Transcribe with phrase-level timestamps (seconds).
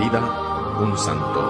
[0.00, 1.40] vida un santo.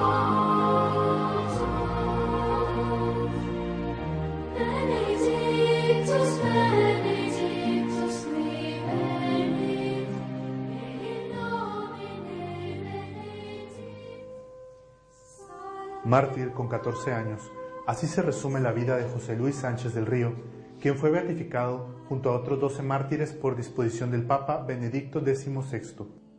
[16.05, 17.41] Mártir con 14 años,
[17.87, 20.33] así se resume la vida de José Luis Sánchez del Río,
[20.81, 26.30] quien fue beatificado junto a otros 12 mártires por disposición del Papa Benedicto XVI.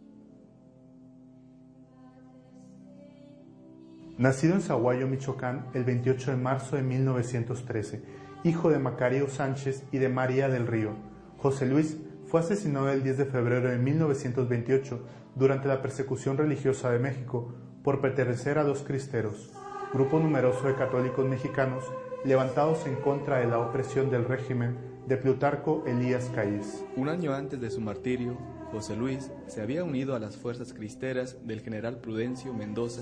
[4.18, 8.04] Nacido en Zaguayo, Michoacán, el 28 de marzo de 1913,
[8.44, 10.92] hijo de Macario Sánchez y de María del Río,
[11.38, 11.98] José Luis
[12.28, 15.04] fue asesinado el 10 de febrero de 1928
[15.36, 19.52] durante la persecución religiosa de México por pertenecer a los cristeros,
[19.94, 21.84] grupo numeroso de católicos mexicanos
[22.24, 24.78] levantados en contra de la opresión del régimen
[25.08, 26.86] de Plutarco Elías Calles.
[26.96, 28.38] Un año antes de su martirio,
[28.72, 33.02] José Luis se había unido a las fuerzas cristeras del general Prudencio Mendoza,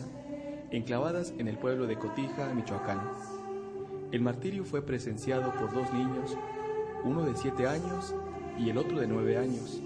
[0.72, 3.02] enclavadas en el pueblo de Cotija, Michoacán.
[4.12, 6.38] El martirio fue presenciado por dos niños,
[7.03, 8.16] uno de siete años
[8.58, 9.81] y el otro de nueve años,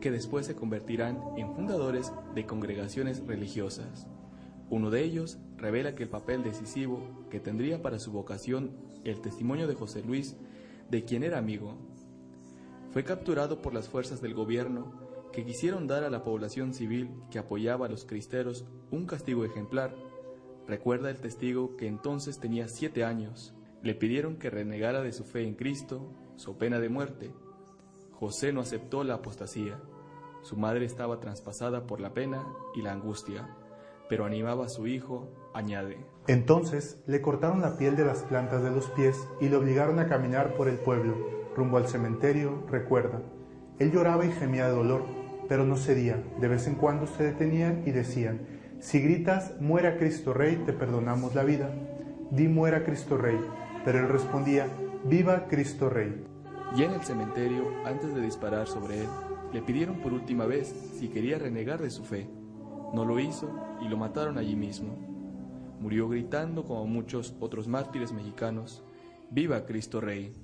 [0.00, 4.06] que después se convertirán en fundadores de congregaciones religiosas.
[4.68, 8.72] Uno de ellos revela que el papel decisivo que tendría para su vocación
[9.04, 10.36] el testimonio de José Luis,
[10.90, 11.76] de quien era amigo,
[12.92, 14.92] fue capturado por las fuerzas del gobierno
[15.32, 19.94] que quisieron dar a la población civil que apoyaba a los cristeros un castigo ejemplar.
[20.66, 23.54] Recuerda el testigo que entonces tenía siete años.
[23.82, 27.32] Le pidieron que renegara de su fe en Cristo, su pena de muerte.
[28.12, 29.80] José no aceptó la apostasía.
[30.42, 32.44] Su madre estaba traspasada por la pena
[32.74, 33.48] y la angustia
[34.08, 35.98] pero animaba a su hijo, añade.
[36.26, 40.08] Entonces le cortaron la piel de las plantas de los pies y le obligaron a
[40.08, 41.14] caminar por el pueblo,
[41.56, 43.22] rumbo al cementerio, recuerda.
[43.78, 45.02] Él lloraba y gemía de dolor,
[45.48, 46.22] pero no cedía.
[46.40, 48.40] De vez en cuando se detenían y decían,
[48.80, 51.70] si gritas, muera Cristo Rey, te perdonamos la vida.
[52.30, 53.38] Di muera Cristo Rey.
[53.84, 54.66] Pero él respondía,
[55.04, 56.24] viva Cristo Rey.
[56.76, 59.08] Y en el cementerio, antes de disparar sobre él,
[59.52, 62.28] le pidieron por última vez si quería renegar de su fe.
[62.92, 63.50] No lo hizo
[63.80, 64.96] y lo mataron allí mismo.
[65.80, 68.84] Murió gritando como muchos otros mártires mexicanos,
[69.30, 70.34] ¡Viva Cristo Rey!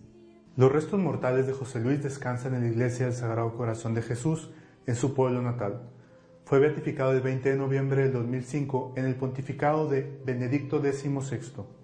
[0.56, 4.50] Los restos mortales de José Luis descansan en la iglesia del Sagrado Corazón de Jesús,
[4.86, 5.88] en su pueblo natal.
[6.44, 11.81] Fue beatificado el 20 de noviembre del 2005 en el pontificado de Benedicto XVI.